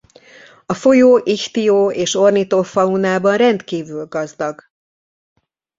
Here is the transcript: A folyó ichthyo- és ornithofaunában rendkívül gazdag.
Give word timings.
A 0.65 0.73
folyó 0.73 1.17
ichthyo- 1.23 1.93
és 1.93 2.15
ornithofaunában 2.15 3.37
rendkívül 3.37 4.05
gazdag. 4.05 4.63